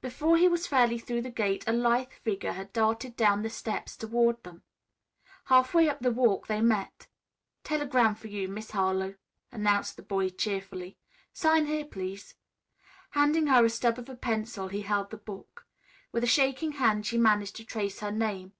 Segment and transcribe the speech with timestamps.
[0.00, 3.96] Before he was fairly through the gate a lithe figure had darted down the steps
[3.96, 4.62] toward him.
[5.46, 7.08] Halfway up the walk they met.
[7.64, 9.16] "Telegram for you, Miss Harlowe,"
[9.50, 10.98] announced the boy cheerily.
[11.32, 12.36] "Sign here, please."
[13.10, 15.66] Handing her a stub of a pencil, he held the book.
[16.12, 18.52] With a shaking hand she managed to trace her name.